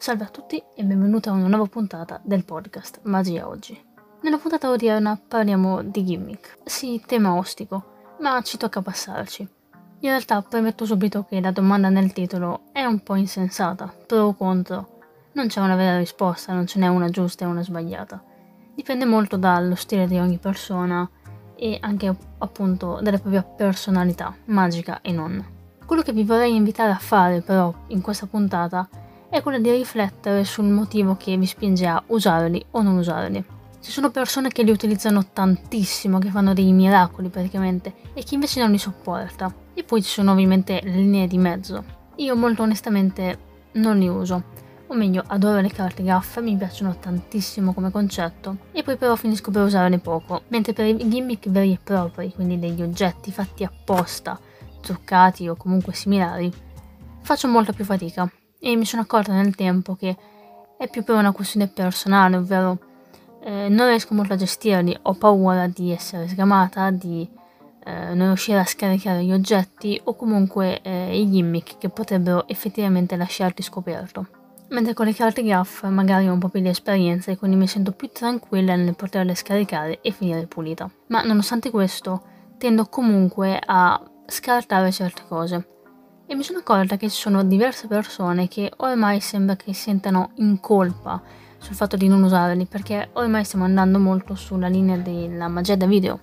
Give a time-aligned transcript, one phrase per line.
[0.00, 3.76] Salve a tutti e benvenuti a una nuova puntata del podcast Magia Oggi.
[4.22, 6.58] Nella puntata odierna parliamo di gimmick.
[6.64, 9.42] Sì, tema ostico, ma ci tocca passarci.
[9.42, 14.34] In realtà premetto subito che la domanda nel titolo è un po' insensata, pro o
[14.34, 15.00] contro.
[15.32, 18.22] Non c'è una vera risposta, non ce n'è una giusta e una sbagliata.
[18.76, 21.10] Dipende molto dallo stile di ogni persona
[21.56, 25.44] e anche appunto dalla propria personalità, magica e non.
[25.84, 28.98] Quello che vi vorrei invitare a fare però in questa puntata è
[29.42, 33.44] quello di riflettere sul motivo che vi spinge a usarli o non usarli.
[33.80, 38.60] Ci sono persone che li utilizzano tantissimo, che fanno dei miracoli praticamente, e chi invece
[38.60, 39.54] non li sopporta.
[39.74, 41.84] E poi ci sono ovviamente le linee di mezzo.
[42.16, 43.38] Io molto onestamente
[43.72, 44.56] non li uso.
[44.88, 49.50] O meglio, adoro le carte gaffe, mi piacciono tantissimo come concetto, e poi però finisco
[49.50, 50.42] per usarle poco.
[50.48, 54.38] Mentre per i gimmick veri e propri, quindi degli oggetti fatti apposta,
[54.80, 56.52] truccati o comunque similari,
[57.20, 58.30] faccio molta più fatica
[58.60, 60.16] e mi sono accorta nel tempo che
[60.76, 62.78] è più per una questione personale, ovvero
[63.42, 67.28] eh, non riesco molto a gestirli, ho paura di essere sgamata, di
[67.84, 73.16] eh, non riuscire a scaricare gli oggetti o comunque eh, i gimmick che potrebbero effettivamente
[73.16, 74.26] lasciarti scoperto.
[74.70, 77.66] Mentre con le carte gaff magari ho un po' più di esperienza e quindi mi
[77.66, 80.90] sento più tranquilla nel poterle scaricare e finire pulita.
[81.06, 82.22] Ma nonostante questo
[82.58, 85.66] tendo comunque a scartare certe cose
[86.30, 90.60] e mi sono accorta che ci sono diverse persone che ormai sembra che sentano in
[90.60, 91.22] colpa
[91.56, 95.86] sul fatto di non usarli perché ormai stiamo andando molto sulla linea della magia da
[95.86, 96.20] video.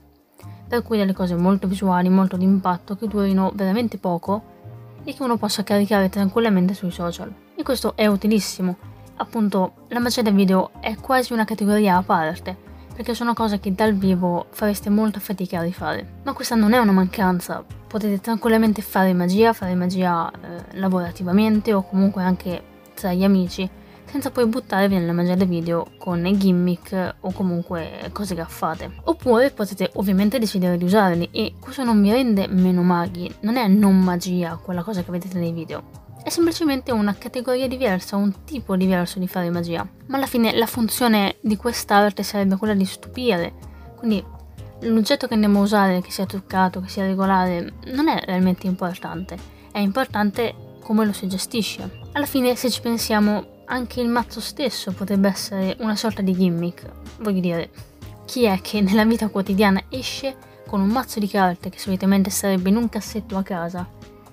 [0.67, 4.53] Per cui delle cose molto visuali, molto d'impatto che durino veramente poco
[5.03, 7.33] e che uno possa caricare tranquillamente sui social.
[7.55, 8.77] E questo è utilissimo.
[9.15, 12.64] Appunto la magia da video è quasi una categoria a parte
[12.95, 16.19] perché sono cose che dal vivo fareste molta fatica a rifare.
[16.23, 21.83] Ma questa non è una mancanza, potete tranquillamente fare magia, fare magia eh, lavorativamente o
[21.83, 22.63] comunque anche
[22.93, 23.69] tra gli amici,
[24.05, 28.93] senza poi buttarvi nella magia da video con gimmick o comunque cose gaffate.
[29.03, 33.67] Oppure potete ovviamente decidere di usarli e questo non vi rende meno maghi, non è
[33.67, 38.75] non magia quella cosa che vedete nei video, è semplicemente una categoria diversa, un tipo
[38.75, 39.87] diverso di fare magia.
[40.07, 43.53] Ma alla fine la funzione di quest'arte sarebbe quella di stupire.
[43.95, 44.25] Quindi
[44.79, 49.37] l'oggetto che andiamo a usare, che sia truccato, che sia regolare, non è realmente importante.
[49.71, 52.01] È importante come lo si gestisce.
[52.13, 56.89] Alla fine, se ci pensiamo, anche il mazzo stesso potrebbe essere una sorta di gimmick.
[57.19, 57.69] Voglio dire,
[58.25, 62.69] chi è che nella vita quotidiana esce con un mazzo di carte che solitamente sarebbe
[62.69, 63.87] in un cassetto a casa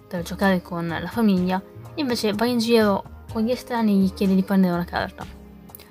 [0.08, 1.62] per giocare con la famiglia
[1.96, 5.24] Invece va in giro con gli estranei e gli chiede di prendere una carta.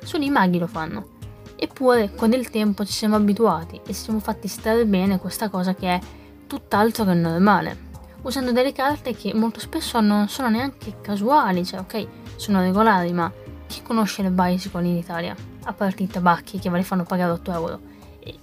[0.04, 1.20] Solo i maghi lo fanno.
[1.56, 5.76] Eppure con il tempo ci siamo abituati e ci siamo fatti stare bene questa cosa
[5.76, 6.00] che è
[6.48, 7.90] tutt'altro che normale.
[8.24, 13.32] Usando delle carte che molto spesso non sono neanche casuali, cioè ok, sono regolari, ma
[13.68, 15.36] chi conosce le bicycle in Italia?
[15.64, 17.91] A parte i tabacchi che ve le fanno pagare 8 euro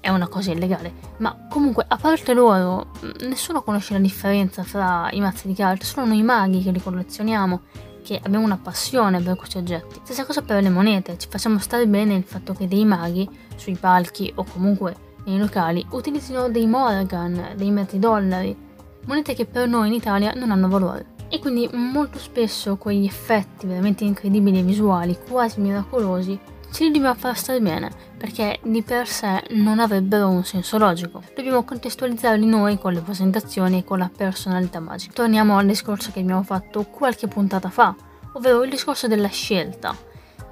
[0.01, 2.91] è una cosa illegale, ma comunque a parte loro
[3.21, 7.61] nessuno conosce la differenza fra i mazzi di carte, solo noi maghi che li collezioniamo,
[8.03, 10.01] che abbiamo una passione per questi oggetti.
[10.03, 13.77] Stessa cosa per le monete, ci facciamo stare bene il fatto che dei maghi sui
[13.77, 18.57] palchi o comunque nei locali utilizzino dei Morgan, dei metri dollari,
[19.05, 21.17] monete che per noi in Italia non hanno valore.
[21.29, 26.39] E quindi molto spesso quegli effetti veramente incredibili e visuali, quasi miracolosi,
[26.79, 31.23] li dobbiamo far stare bene, perché di per sé non avrebbero un senso logico.
[31.35, 35.13] Dobbiamo contestualizzarli noi con le presentazioni e con la personalità magica.
[35.15, 37.95] Torniamo al discorso che abbiamo fatto qualche puntata fa,
[38.33, 39.97] ovvero il discorso della scelta.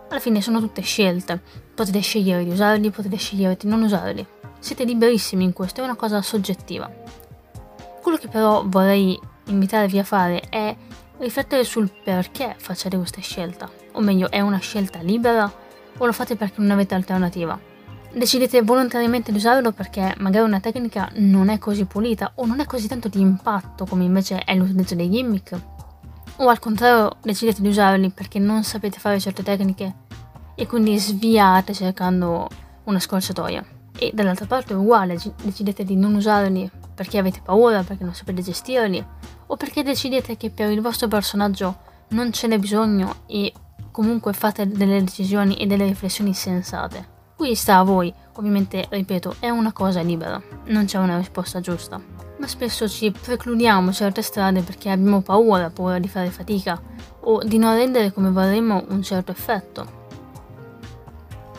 [0.09, 1.41] Alla fine sono tutte scelte,
[1.75, 4.27] potete scegliere di usarli, potete scegliere di non usarli.
[4.59, 6.91] Siete liberissimi in questo, è una cosa soggettiva.
[8.03, 10.75] Quello che però vorrei invitarvi a fare è
[11.19, 13.69] riflettere sul perché facciate questa scelta.
[13.93, 15.65] O meglio, è una scelta libera
[15.99, 17.59] o lo fate perché non avete alternativa.
[18.13, 22.65] Decidete volontariamente di usarlo perché magari una tecnica non è così pulita o non è
[22.65, 25.61] così tanto di impatto come invece è l'utilizzo dei gimmick.
[26.37, 29.95] O al contrario decidete di usarli perché non sapete fare certe tecniche
[30.55, 32.49] e quindi sviate cercando
[32.85, 33.65] una scorciatoia.
[33.99, 38.43] E dall'altra parte è uguale, decidete di non usarli perché avete paura, perché non sapete
[38.43, 39.05] gestirli
[39.47, 41.77] o perché decidete che per il vostro personaggio
[42.09, 43.53] non ce n'è bisogno e
[43.97, 47.15] comunque fate delle decisioni e delle riflessioni sensate.
[47.35, 51.99] Qui sta a voi, ovviamente, ripeto, è una cosa libera, non c'è una risposta giusta.
[52.39, 56.79] Ma spesso ci precludiamo certe strade perché abbiamo paura, paura di fare fatica
[57.21, 59.87] o di non rendere come vorremmo un certo effetto.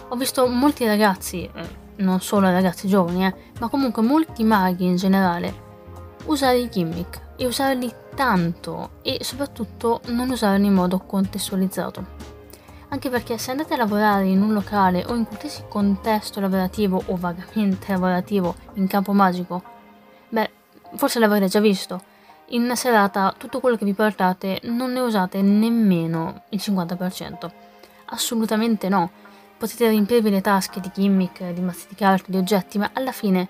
[0.10, 4.95] Ho visto molti ragazzi, eh, non solo ragazzi giovani, eh, ma comunque molti maghi in
[4.95, 5.66] generale,
[6.25, 12.17] usare i gimmick e usarli tanto e soprattutto non usarli in modo contestualizzato.
[12.89, 17.18] Anche perché se andate a lavorare in un locale o in qualsiasi contesto lavorativo o
[17.18, 19.62] vagamente lavorativo in campo magico,
[20.30, 20.50] beh,
[20.95, 22.01] forse l'avrete già visto.
[22.51, 27.51] In una serata tutto quello che vi portate non ne usate nemmeno il 50%.
[28.06, 29.12] Assolutamente no.
[29.57, 33.50] Potete riempirvi le tasche di gimmick, di mazzi di carte, di oggetti, ma alla fine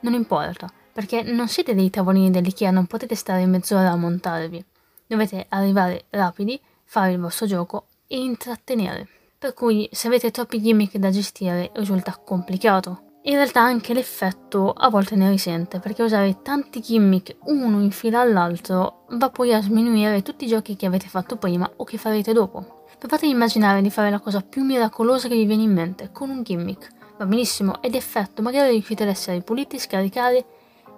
[0.00, 4.64] non importa, perché non siete dei tavolini dell'IKEA, non potete stare mezz'ora a montarvi.
[5.06, 9.06] Dovete arrivare rapidi, fare il vostro gioco e intrattenere.
[9.38, 13.18] Per cui se avete troppi gimmick da gestire risulta complicato.
[13.22, 18.20] In realtà anche l'effetto a volte ne risente, perché usare tanti gimmick uno in fila
[18.20, 22.32] all'altro va poi a sminuire tutti i giochi che avete fatto prima o che farete
[22.32, 22.84] dopo.
[22.98, 26.30] Provate a immaginare di fare la cosa più miracolosa che vi viene in mente, con
[26.30, 26.88] un gimmick.
[27.16, 30.44] Va benissimo, ed effetto, magari riuscite ad essere puliti, scaricare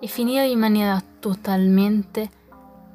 [0.00, 2.29] e finire in maniera totalmente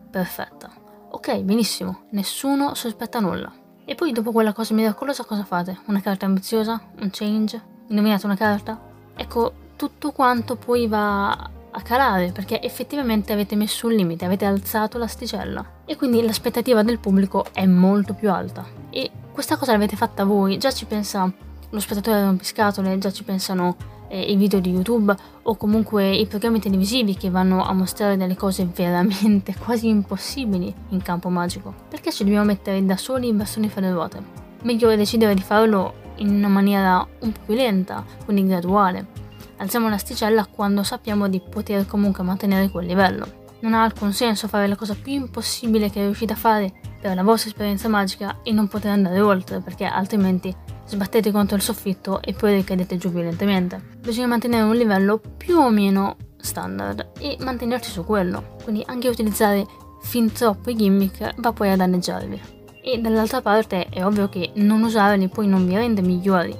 [0.10, 0.72] perfetta.
[1.12, 3.66] Ok, benissimo, nessuno sospetta nulla.
[3.90, 5.80] E poi dopo quella cosa miracolosa cosa fate?
[5.86, 6.82] Una carta ambiziosa?
[7.00, 7.62] Un change?
[7.88, 8.78] Indovinate una carta?
[9.16, 14.98] Ecco, tutto quanto poi va a calare perché effettivamente avete messo un limite, avete alzato
[14.98, 18.66] l'asticella e quindi l'aspettativa del pubblico è molto più alta.
[18.90, 21.32] E questa cosa l'avete fatta voi, già ci pensa
[21.70, 23.78] lo spettatore rompiscatole, già ci pensano
[24.10, 28.36] eh, i video di YouTube o comunque i programmi televisivi che vanno a mostrare delle
[28.36, 31.74] cose veramente quasi impossibili in campo magico.
[31.90, 34.46] Perché ci dobbiamo mettere da soli i bastoni fra le ruote?
[34.64, 39.26] Meglio decidere di farlo in una maniera un po' più lenta, quindi graduale.
[39.58, 43.46] Alziamo l'asticella quando sappiamo di poter comunque mantenere quel livello.
[43.60, 46.72] Non ha alcun senso fare la cosa più impossibile che riuscite a fare
[47.02, 50.56] per la vostra esperienza magica e non poter andare oltre, perché altrimenti
[50.88, 53.82] sbattete contro il soffitto e poi ricadete giù violentemente.
[54.00, 58.56] Bisogna mantenere un livello più o meno standard e mantenerci su quello.
[58.64, 59.66] Quindi anche utilizzare
[60.02, 62.42] fin troppo i gimmick va poi a danneggiarvi.
[62.82, 66.56] E dall'altra parte è ovvio che non usarli poi non vi rende migliori.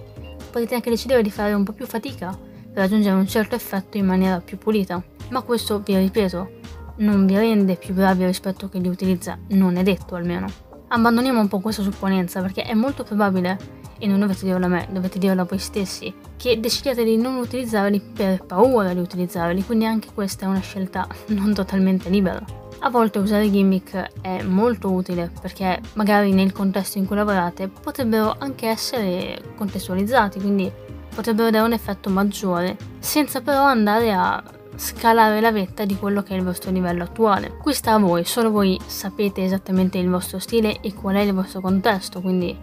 [0.52, 4.06] Potete anche decidere di fare un po' più fatica per raggiungere un certo effetto in
[4.06, 5.02] maniera più pulita.
[5.30, 6.50] Ma questo, vi ripeto,
[6.98, 10.48] non vi rende più bravi rispetto a chi li utilizza, non è detto almeno.
[10.90, 14.88] Abbandoniamo un po' questa supponenza perché è molto probabile e non dovete dirlo a me,
[14.92, 19.86] dovete dirlo a voi stessi, che decidiate di non utilizzarli per paura di utilizzarli, quindi
[19.86, 22.44] anche questa è una scelta non totalmente libera.
[22.80, 28.36] A volte usare gimmick è molto utile perché magari nel contesto in cui lavorate potrebbero
[28.38, 30.72] anche essere contestualizzati, quindi
[31.14, 34.44] potrebbero dare un effetto maggiore, senza però andare a
[34.76, 37.58] scalare la vetta di quello che è il vostro livello attuale.
[37.58, 41.34] Qui sta a voi, solo voi sapete esattamente il vostro stile e qual è il
[41.34, 42.56] vostro contesto, quindi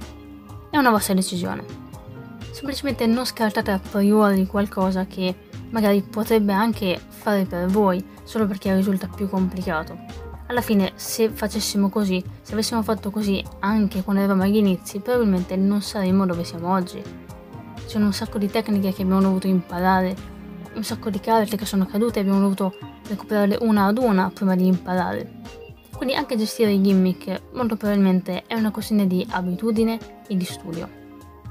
[0.75, 1.65] è una vostra decisione.
[2.50, 5.32] Semplicemente non scartate a priori qualcosa che
[5.71, 9.97] magari potrebbe anche fare per voi, solo perché risulta più complicato.
[10.49, 15.55] Alla fine, se facessimo così, se avessimo fatto così anche quando eravamo agli inizi, probabilmente
[15.55, 17.00] non saremmo dove siamo oggi.
[17.00, 20.17] Ci sono un sacco di tecniche che abbiamo dovuto imparare,
[20.75, 24.56] un sacco di carte che sono cadute e abbiamo dovuto recuperarle una ad una prima
[24.56, 25.41] di imparare.
[25.97, 31.03] Quindi anche gestire i gimmick molto probabilmente è una questione di abitudine e di studio.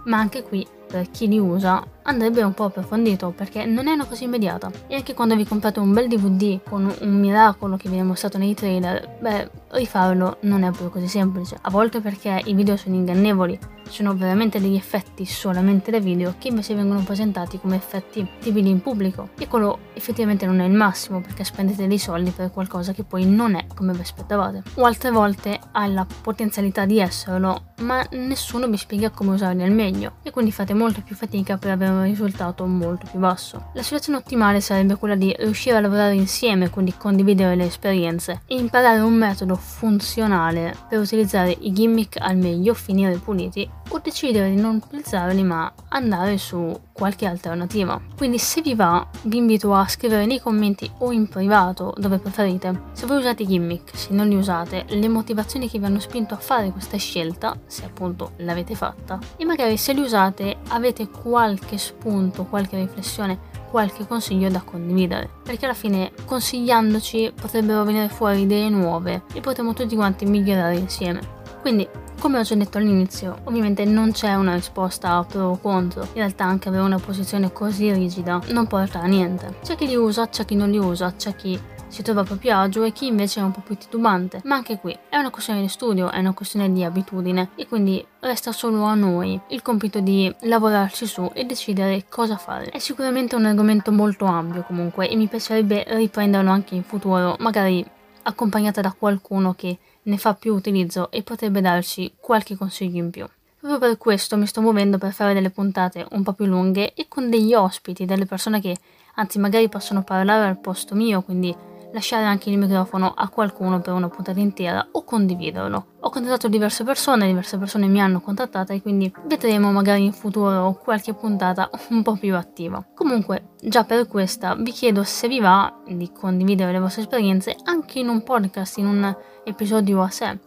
[0.06, 4.06] Ma anche qui, per chi li usa, andrebbe un po' approfondito perché non è una
[4.06, 4.72] cosa immediata.
[4.88, 8.54] E anche quando vi comprate un bel DVD con un miracolo che viene mostrato nei
[8.54, 11.58] trailer, beh, rifarlo non è proprio così semplice.
[11.62, 13.58] A volte perché i video sono ingannevoli,
[13.90, 18.82] sono veramente degli effetti solamente da video che invece vengono presentati come effetti attivili in
[18.82, 19.30] pubblico.
[19.38, 23.26] E quello effettivamente non è il massimo perché spendete dei soldi per qualcosa che poi
[23.26, 24.64] non è come vi aspettavate.
[24.76, 29.72] O altre volte ha la potenzialità di esserlo, ma nessuno vi spiega come usarli al
[29.72, 33.70] meglio e quindi fate molto più fatica per avere un risultato molto più basso.
[33.74, 38.56] La situazione ottimale sarebbe quella di riuscire a lavorare insieme, quindi condividere le esperienze e
[38.56, 44.60] imparare un metodo funzionale per utilizzare i gimmick al meglio, finire puliti o decidere di
[44.60, 48.00] non utilizzarli ma andare su qualche alternativa.
[48.18, 52.82] Quindi se vi va vi invito a scrivere nei commenti o in privato dove preferite
[52.94, 56.34] se voi usate i gimmick, se non li usate, le motivazioni che vi hanno spinto
[56.34, 61.78] a fare questa scelta, se appunto l'avete fatta e magari se li usate avete qualche
[61.78, 68.70] spunto, qualche riflessione qualche consiglio da condividere, perché alla fine consigliandoci potrebbero venire fuori idee
[68.70, 71.42] nuove e potremo tutti quanti migliorare insieme.
[71.64, 71.88] Quindi
[72.20, 76.44] come ho già detto all'inizio, ovviamente non c'è una risposta pro o contro, in realtà
[76.44, 79.60] anche avere una posizione così rigida non porta a niente.
[79.64, 82.58] C'è chi li usa, c'è chi non li usa, c'è chi si trova a proprio
[82.58, 84.42] agio e chi invece è un po' più titubante.
[84.44, 88.06] Ma anche qui è una questione di studio, è una questione di abitudine e quindi
[88.20, 92.72] resta solo a noi il compito di lavorarci su e decidere cosa fare.
[92.72, 97.86] È sicuramente un argomento molto ampio comunque e mi piacerebbe riprenderlo anche in futuro, magari
[98.24, 103.26] accompagnata da qualcuno che ne fa più utilizzo e potrebbe darci qualche consiglio in più.
[103.60, 107.08] Proprio per questo mi sto muovendo per fare delle puntate un po' più lunghe e
[107.08, 108.76] con degli ospiti, delle persone che
[109.16, 111.56] anzi magari possono parlare al posto mio, quindi
[111.94, 115.86] lasciare anche il microfono a qualcuno per una puntata intera o condividerlo.
[116.02, 120.80] Ho contattato diverse persone, diverse persone mi hanno contattata e quindi vedremo magari in futuro
[120.84, 122.86] qualche puntata un po' più attiva.
[122.94, 128.00] Comunque, già per questa vi chiedo se vi va di condividere le vostre esperienze anche
[128.00, 130.38] in un podcast, in un episodio a sé,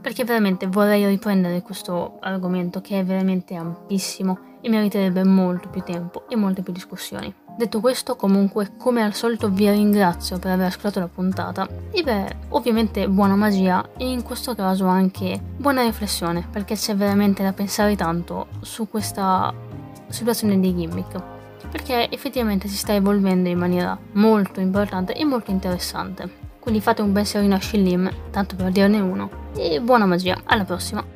[0.00, 6.28] perché veramente vorrei riprendere questo argomento che è veramente ampissimo e meriterebbe molto più tempo
[6.28, 7.45] e molte più discussioni.
[7.56, 12.36] Detto questo, comunque, come al solito vi ringrazio per aver ascoltato la puntata e beh,
[12.50, 17.96] ovviamente buona magia e in questo caso anche buona riflessione, perché c'è veramente da pensare
[17.96, 19.54] tanto su questa
[20.08, 21.18] situazione dei gimmick,
[21.70, 26.44] perché effettivamente si sta evolvendo in maniera molto importante e molto interessante.
[26.60, 30.64] Quindi fate un bel serino a Shillim, tanto per dirne uno, e buona magia, alla
[30.64, 31.15] prossima!